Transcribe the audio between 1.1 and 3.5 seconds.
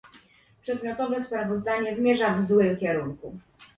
sprawozdanie zmierza w złym kierunku